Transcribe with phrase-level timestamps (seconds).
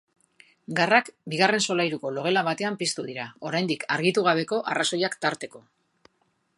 [0.77, 5.65] Garrak bigarren solairuko logela batean piztu dira, oraindik argitu gabeko arrazoiak tarteko.